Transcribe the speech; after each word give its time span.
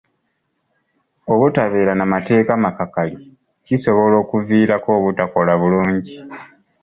Obutabeera 1.33 1.93
na 1.95 2.05
mateeka 2.13 2.51
makakali 2.63 3.15
kisobola 3.65 4.15
okuviirako 4.23 4.89
obutakola 4.99 5.51
bulungi. 5.61 6.15